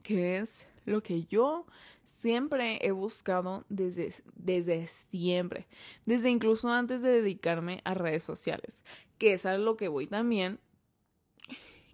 [0.04, 1.65] Que es lo que yo
[2.04, 5.67] siempre he buscado desde, desde siempre,
[6.06, 8.84] desde incluso antes de dedicarme a redes sociales,
[9.17, 10.60] que es a lo que voy también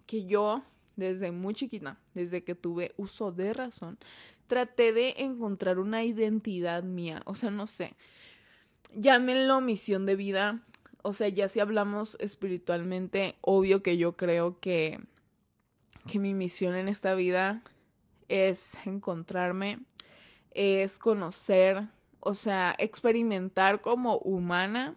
[0.06, 0.62] que yo
[0.96, 3.98] desde muy chiquita, desde que tuve uso de razón,
[4.46, 7.94] traté de encontrar una identidad mía, o sea, no sé,
[8.94, 10.62] llámenlo misión de vida,
[11.02, 15.00] o sea, ya si hablamos espiritualmente, obvio que yo creo que,
[16.06, 17.62] que mi misión en esta vida
[18.28, 19.80] es encontrarme,
[20.52, 21.88] es conocer,
[22.20, 24.96] o sea, experimentar como humana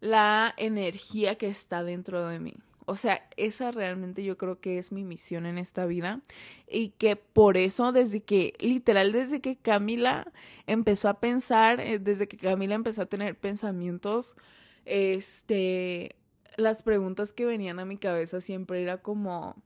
[0.00, 2.54] la energía que está dentro de mí.
[2.88, 6.20] O sea, esa realmente yo creo que es mi misión en esta vida
[6.68, 10.32] y que por eso desde que, literal, desde que Camila
[10.68, 14.36] empezó a pensar, eh, desde que Camila empezó a tener pensamientos,
[14.84, 16.14] este,
[16.56, 19.56] las preguntas que venían a mi cabeza siempre era como,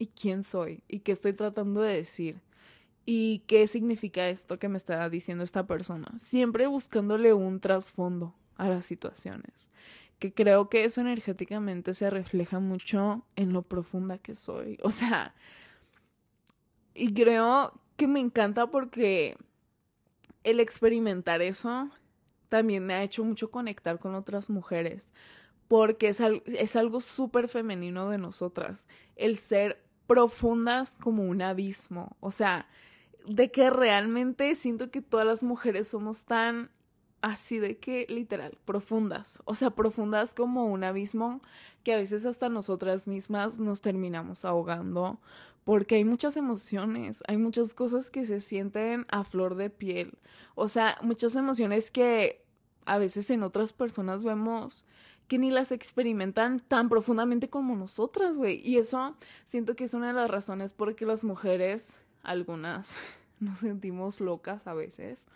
[0.00, 0.82] ¿y quién soy?
[0.88, 2.40] ¿Y qué estoy tratando de decir?
[3.04, 6.12] ¿Y qué significa esto que me está diciendo esta persona?
[6.18, 9.68] Siempre buscándole un trasfondo a las situaciones
[10.18, 14.78] que creo que eso energéticamente se refleja mucho en lo profunda que soy.
[14.82, 15.34] O sea,
[16.94, 19.36] y creo que me encanta porque
[20.44, 21.90] el experimentar eso
[22.48, 25.12] también me ha hecho mucho conectar con otras mujeres,
[25.68, 32.30] porque es, es algo súper femenino de nosotras, el ser profundas como un abismo, o
[32.30, 32.68] sea,
[33.26, 36.70] de que realmente siento que todas las mujeres somos tan
[37.26, 41.42] así de que literal, profundas, o sea, profundas como un abismo
[41.82, 45.18] que a veces hasta nosotras mismas nos terminamos ahogando
[45.64, 50.18] porque hay muchas emociones, hay muchas cosas que se sienten a flor de piel,
[50.54, 52.44] o sea, muchas emociones que
[52.84, 54.86] a veces en otras personas vemos
[55.26, 58.60] que ni las experimentan tan profundamente como nosotras, güey.
[58.64, 62.96] Y eso siento que es una de las razones por que las mujeres algunas
[63.40, 65.26] nos sentimos locas a veces,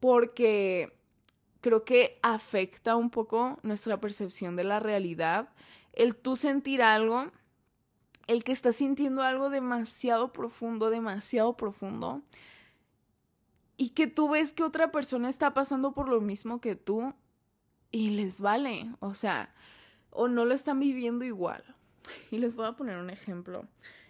[0.00, 0.96] porque
[1.60, 5.50] creo que afecta un poco nuestra percepción de la realidad.
[5.92, 7.30] El tú sentir algo,
[8.26, 12.22] el que estás sintiendo algo demasiado profundo, demasiado profundo,
[13.76, 17.14] y que tú ves que otra persona está pasando por lo mismo que tú
[17.90, 19.54] y les vale, o sea,
[20.10, 21.64] o no lo están viviendo igual.
[22.30, 23.66] Y les voy a poner un ejemplo.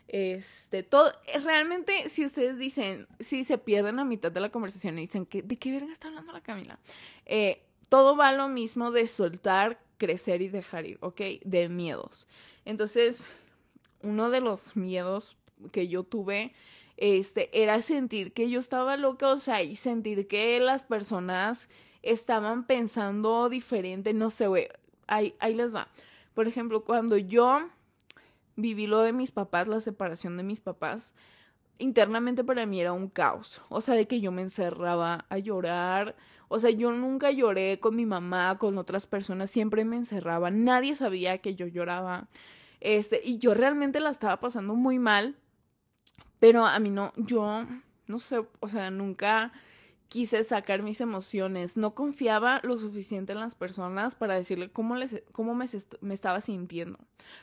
[0.09, 1.13] Este, todo,
[1.45, 5.43] realmente, si ustedes dicen, si se pierden a mitad de la conversación y dicen que,
[5.43, 6.79] ¿de qué verga está hablando la Camila?
[7.27, 11.21] Eh, todo va lo mismo de soltar, crecer y dejar ir, ¿ok?
[11.45, 12.27] De miedos.
[12.65, 13.27] Entonces,
[14.03, 15.37] uno de los miedos
[15.73, 16.55] que yo tuve,
[16.97, 21.69] este, era sentir que yo estaba loca, o sea, y sentir que las personas
[22.03, 24.69] estaban pensando diferente, no sé, güey,
[25.07, 25.89] ahí, ahí les va.
[26.33, 27.69] Por ejemplo, cuando yo
[28.59, 31.15] viví lo de mis papás, la separación de mis papás,
[31.79, 33.63] internamente para mí era un caos.
[33.69, 36.17] O sea, de que yo me encerraba a llorar.
[36.49, 40.51] O sea, yo nunca lloré con mi mamá, con otras personas, siempre me encerraba.
[40.51, 42.29] Nadie sabía que yo lloraba.
[42.81, 45.37] Este, y yo realmente la estaba pasando muy mal.
[46.41, 47.65] Pero a mí no, yo
[48.07, 49.53] no sé, o sea, nunca
[50.09, 55.23] quise sacar mis emociones, no confiaba lo suficiente en las personas para decirle cómo, les,
[55.33, 55.67] cómo me,
[56.01, 56.99] me, estaba sintiendo,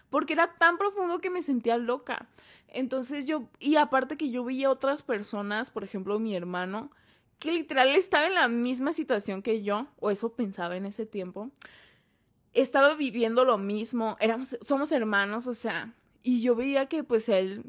[0.09, 2.27] porque era tan profundo que me sentía loca.
[2.67, 6.91] Entonces yo, y aparte que yo veía otras personas, por ejemplo mi hermano,
[7.37, 11.51] que literal estaba en la misma situación que yo, o eso pensaba en ese tiempo,
[12.53, 17.63] estaba viviendo lo mismo, éramos, somos hermanos, o sea, y yo veía que pues él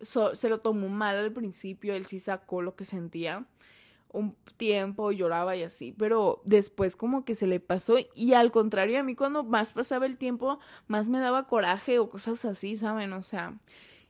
[0.00, 3.46] se lo tomó mal al principio, él sí sacó lo que sentía
[4.12, 8.98] un tiempo, lloraba y así, pero después como que se le pasó y al contrario
[8.98, 13.12] a mí cuando más pasaba el tiempo, más me daba coraje o cosas así, ¿saben?
[13.12, 13.58] O sea,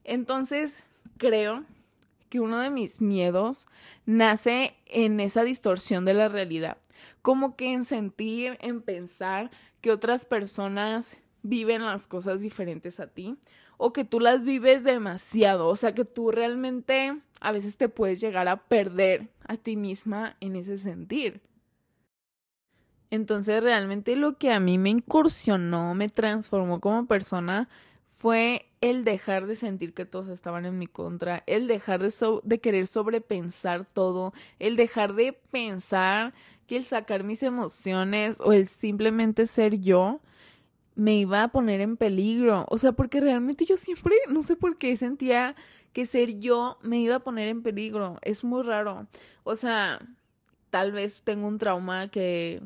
[0.05, 0.85] entonces
[1.19, 1.65] creo
[2.29, 3.67] que uno de mis miedos
[4.05, 6.79] nace en esa distorsión de la realidad,
[7.23, 13.37] como que en sentir, en pensar que otras personas viven las cosas diferentes a ti
[13.77, 18.21] o que tú las vives demasiado, o sea, que tú realmente a veces te puedes
[18.21, 21.41] llegar a perder a ti misma en ese sentir.
[23.11, 27.69] Entonces realmente lo que a mí me incursionó, me transformó como persona,
[28.07, 32.12] fue el dejar de sentir que todos estaban en mi contra, el dejar de,
[32.43, 36.33] de querer sobrepensar todo, el dejar de pensar
[36.67, 40.21] que el sacar mis emociones o el simplemente ser yo
[40.97, 42.67] me iba a poner en peligro.
[42.69, 45.55] O sea, porque realmente yo siempre, no sé por qué sentía
[45.93, 48.19] que ser yo me iba a poner en peligro.
[48.23, 49.07] Es muy raro.
[49.45, 50.01] O sea,
[50.71, 52.63] tal vez tengo un trauma que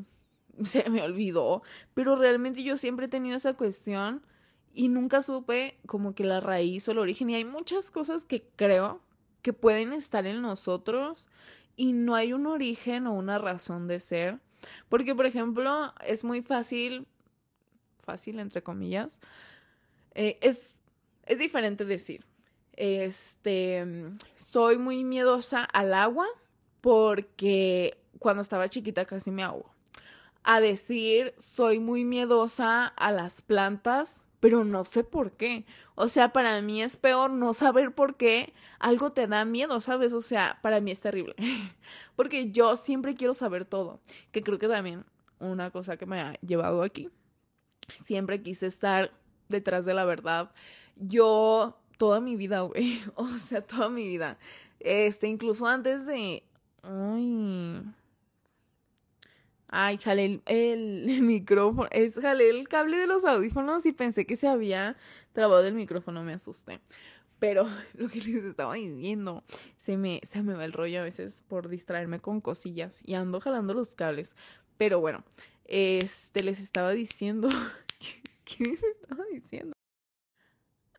[0.63, 1.61] se me olvidó,
[1.93, 4.25] pero realmente yo siempre he tenido esa cuestión
[4.73, 7.29] y nunca supe como que la raíz o el origen.
[7.29, 9.01] Y hay muchas cosas que creo
[9.41, 11.27] que pueden estar en nosotros
[11.75, 14.39] y no hay un origen o una razón de ser.
[14.87, 17.07] Porque, por ejemplo, es muy fácil
[18.01, 19.19] fácil, entre comillas,
[20.13, 20.75] eh, es,
[21.25, 22.25] es diferente decir,
[22.73, 23.85] este,
[24.35, 26.25] soy muy miedosa al agua
[26.81, 29.71] porque cuando estaba chiquita casi me ahogo.
[30.43, 35.65] A decir, soy muy miedosa a las plantas, pero no sé por qué.
[35.95, 40.13] O sea, para mí es peor no saber por qué algo te da miedo, ¿sabes?
[40.13, 41.35] O sea, para mí es terrible.
[42.15, 43.99] Porque yo siempre quiero saber todo,
[44.31, 45.05] que creo que también
[45.39, 47.09] una cosa que me ha llevado aquí
[48.03, 49.11] siempre quise estar
[49.49, 50.51] detrás de la verdad.
[50.95, 54.37] Yo toda mi vida, güey, o sea, toda mi vida.
[54.79, 56.43] Este, incluso antes de
[56.83, 57.83] ay
[59.73, 64.35] Ay, jalé el, el, micrófono, es jalé el cable de los audífonos y pensé que
[64.35, 64.97] se había
[65.31, 66.81] trabado el micrófono, me asusté.
[67.39, 69.43] Pero lo que les estaba diciendo,
[69.77, 73.39] se me, se me va el rollo a veces por distraerme con cosillas y ando
[73.39, 74.35] jalando los cables.
[74.77, 75.23] Pero bueno,
[75.65, 77.49] este, les estaba diciendo.
[78.45, 79.73] ¿Qué, les estaba diciendo?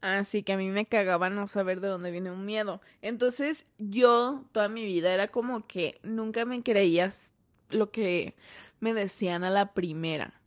[0.00, 2.80] Así que a mí me cagaba no saber de dónde viene un miedo.
[3.02, 7.34] Entonces yo toda mi vida era como que nunca me creías
[7.70, 8.34] lo que
[8.80, 10.40] me decían a la primera.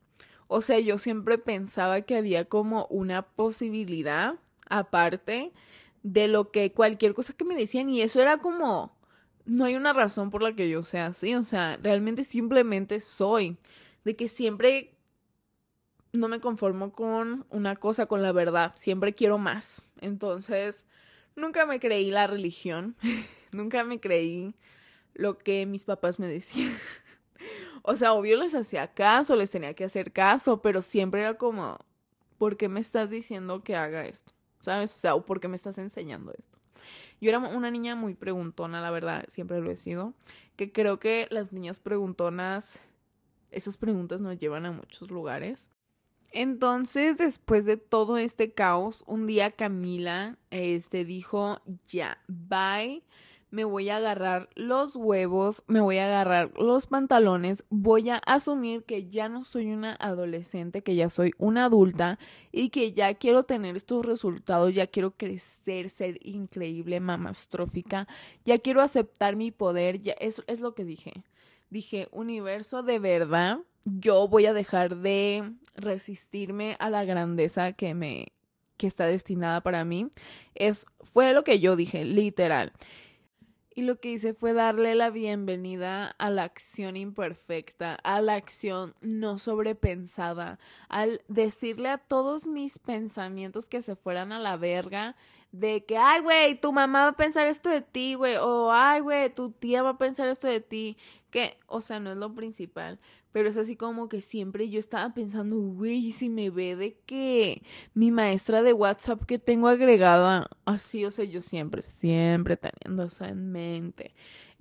[0.48, 4.36] O sea, yo siempre pensaba que había como una posibilidad
[4.70, 5.54] aparte
[6.04, 8.96] de lo que cualquier cosa que me decían y eso era como
[9.46, 13.58] no hay una razón por la que yo sea así, o sea, realmente simplemente soy
[14.06, 14.96] de que siempre
[16.14, 19.86] no me conformo con una cosa, con la verdad, siempre quiero más.
[20.00, 20.86] Entonces,
[21.36, 22.96] nunca me creí la religión,
[23.52, 24.56] nunca me creí
[25.14, 26.74] lo que mis papás me decían.
[27.82, 31.78] o sea, obvio les hacía caso, les tenía que hacer caso, pero siempre era como,
[32.38, 34.34] ¿por qué me estás diciendo que haga esto?
[34.60, 34.94] ¿Sabes?
[34.96, 36.58] O sea, ¿o por qué me estás enseñando esto?
[37.22, 40.14] Yo era una niña muy preguntona, la verdad, siempre lo he sido.
[40.56, 42.80] Que creo que las niñas preguntonas,
[43.52, 45.72] esas preguntas nos llevan a muchos lugares.
[46.32, 53.04] Entonces, después de todo este caos, un día Camila este, dijo, ya, bye
[53.56, 58.84] me voy a agarrar los huevos, me voy a agarrar los pantalones, voy a asumir
[58.84, 62.20] que ya no soy una adolescente, que ya soy una adulta
[62.52, 68.10] y que ya quiero tener estos resultados, ya quiero crecer, ser increíble, mamastrófica,
[68.44, 71.24] ya quiero aceptar mi poder, ya eso es lo que dije.
[71.70, 78.32] Dije, universo de verdad, yo voy a dejar de resistirme a la grandeza que me
[78.78, 80.10] que está destinada para mí.
[80.54, 82.74] Es fue lo que yo dije, literal.
[83.78, 88.96] Y lo que hice fue darle la bienvenida a la acción imperfecta, a la acción
[89.02, 95.18] no sobrepensada, al decirle a todos mis pensamientos que se fueran a la verga,
[95.52, 99.02] de que, ay, güey, tu mamá va a pensar esto de ti, güey, o ay,
[99.02, 100.98] güey, tu tía va a pensar esto de ti,
[101.68, 103.00] o sea, no es lo principal,
[103.32, 107.64] pero es así como que siempre yo estaba pensando, güey, si me ve de que
[107.94, 113.26] mi maestra de WhatsApp que tengo agregada, así, o sea, yo siempre, siempre teniendo eso
[113.26, 114.14] en mente.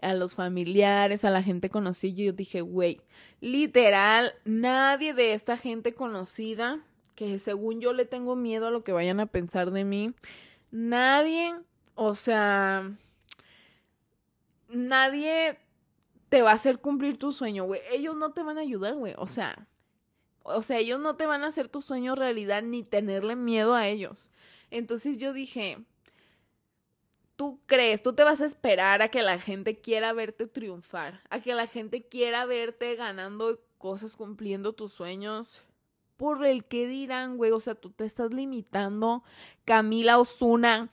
[0.02, 3.00] A los familiares, a la gente conocida, yo dije, güey,
[3.40, 8.92] literal, nadie de esta gente conocida, que según yo le tengo miedo a lo que
[8.92, 10.12] vayan a pensar de mí,
[10.72, 11.54] nadie,
[11.94, 12.90] o sea,
[14.68, 15.58] nadie
[16.34, 17.80] te va a hacer cumplir tu sueño, güey.
[17.92, 19.14] Ellos no te van a ayudar, güey.
[19.18, 19.68] O sea,
[20.42, 23.86] o sea, ellos no te van a hacer tu sueño realidad ni tenerle miedo a
[23.86, 24.32] ellos.
[24.72, 25.78] Entonces yo dije,
[27.36, 31.38] tú crees, tú te vas a esperar a que la gente quiera verte triunfar, a
[31.38, 35.62] que la gente quiera verte ganando cosas, cumpliendo tus sueños.
[36.16, 39.22] Por el que dirán, güey, o sea, tú te estás limitando,
[39.64, 40.88] Camila Osuna,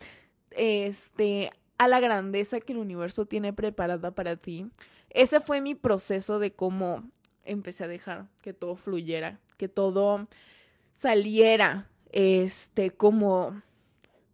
[0.52, 4.70] este, a la grandeza que el universo tiene preparada para ti.
[5.14, 7.04] Ese fue mi proceso de cómo
[7.44, 10.28] empecé a dejar que todo fluyera, que todo
[10.94, 13.62] saliera, este, como,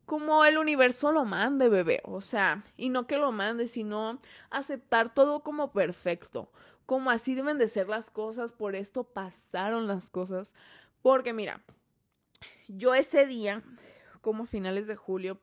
[0.06, 2.02] como el universo lo mande, bebé.
[2.06, 4.20] O sea, y no que lo mande, sino
[4.50, 6.52] aceptar todo como perfecto,
[6.86, 10.54] como así deben de ser las cosas, por esto pasaron las cosas.
[11.02, 11.62] Porque mira,
[12.68, 13.64] yo ese día,
[14.22, 15.40] como finales de julio,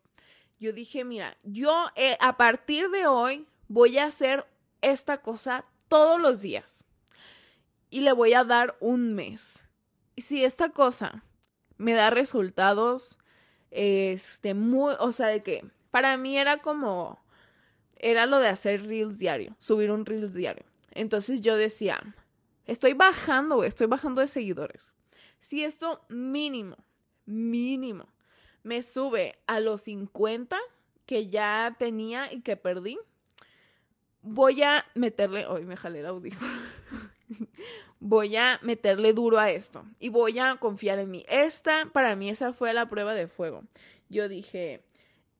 [0.61, 4.47] yo dije, mira, yo eh, a partir de hoy voy a hacer
[4.91, 6.85] esta cosa todos los días
[7.91, 9.62] y le voy a dar un mes.
[10.16, 11.24] Y si esta cosa
[11.76, 13.18] me da resultados,
[13.70, 17.22] este, muy, o sea, de que para mí era como,
[17.97, 20.64] era lo de hacer reels diario, subir un reels diario.
[20.91, 22.01] Entonces yo decía,
[22.66, 24.93] estoy bajando, estoy bajando de seguidores.
[25.41, 26.76] Si esto mínimo,
[27.26, 28.09] mínimo,
[28.62, 30.59] me sube a los 50
[31.07, 32.99] que ya tenía y que perdí,
[34.25, 36.51] voy a meterle, hoy me jalé el audífono,
[38.01, 41.25] voy a meterle duro a esto y voy a confiar en mí.
[41.29, 43.62] Esta, para mí, esa fue la prueba de fuego.
[44.09, 44.83] Yo dije,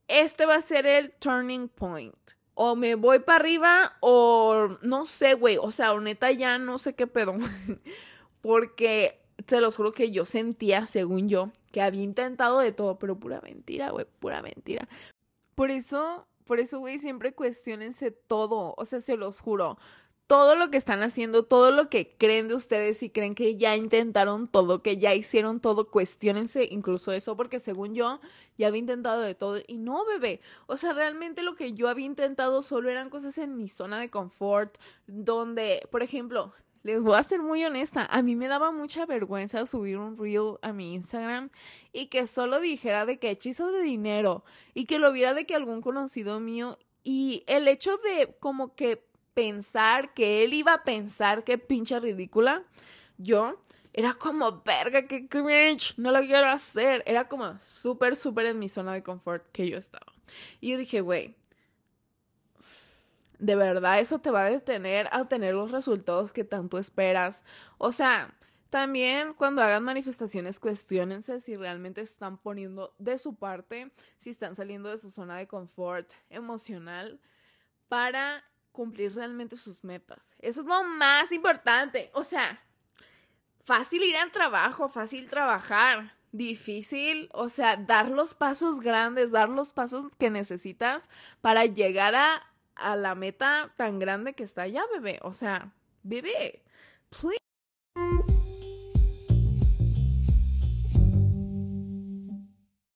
[0.07, 2.15] este va a ser el turning point.
[2.57, 5.57] O me voy para arriba o no sé, güey.
[5.57, 7.35] O sea, neta ya no sé qué pedo.
[8.41, 13.19] Porque se los juro que yo sentía, según yo, que había intentado de todo, pero
[13.19, 14.89] pura mentira, güey, pura mentira.
[15.55, 18.75] Por eso por eso, güey, siempre cuestionense todo.
[18.77, 19.79] O sea, se los juro.
[20.27, 23.77] Todo lo que están haciendo, todo lo que creen de ustedes y creen que ya
[23.77, 28.21] intentaron todo, que ya hicieron todo, cuestionense incluso eso, porque según yo
[28.57, 29.61] ya había intentado de todo.
[29.67, 30.41] Y no, bebé.
[30.67, 34.09] O sea, realmente lo que yo había intentado solo eran cosas en mi zona de
[34.11, 36.55] confort, donde, por ejemplo,
[36.85, 40.59] les voy a ser muy honesta, a mí me daba mucha vergüenza subir un reel
[40.63, 41.51] a mi Instagram
[41.93, 45.57] y que solo dijera de que hechizo de dinero y que lo viera de que
[45.57, 51.43] algún conocido mío y el hecho de como que pensar que él iba a pensar
[51.43, 52.63] que pinche ridícula,
[53.19, 53.59] yo
[53.95, 57.05] era como, verga, que cringe, no lo quiero hacer.
[57.07, 60.13] Era como súper, súper en mi zona de confort que yo estaba.
[60.61, 61.37] Y yo dije, güey,
[63.45, 67.45] de verdad eso te va a detener a tener los resultados que tanto esperas.
[67.79, 68.35] O sea,
[68.71, 74.89] también cuando hagan manifestaciones, cuestionense si realmente están poniendo de su parte, si están saliendo
[74.89, 77.21] de su zona de confort emocional
[77.89, 78.43] para
[78.73, 80.35] cumplir realmente sus metas.
[80.39, 82.11] Eso es lo más importante.
[82.15, 82.61] O sea,
[83.63, 89.73] fácil ir al trabajo, fácil trabajar, difícil, o sea, dar los pasos grandes, dar los
[89.73, 91.09] pasos que necesitas
[91.41, 95.19] para llegar a a la meta tan grande que está allá, bebé.
[95.23, 95.73] O sea,
[96.03, 96.63] bebé,
[97.11, 97.44] please.